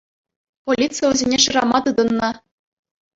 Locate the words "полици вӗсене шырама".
0.63-1.79